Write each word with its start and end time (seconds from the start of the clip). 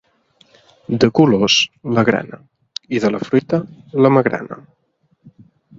De 1.03 1.09
colors, 1.19 1.57
la 1.99 2.05
grana 2.09 2.41
i 2.99 3.05
de 3.05 3.15
la 3.17 3.23
fruita, 3.29 3.61
la 4.05 4.17
magrana. 4.19 4.63